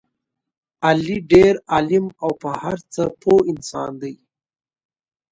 [0.87, 4.15] علي ډېر عالم او په هر څه پوه انسان دی.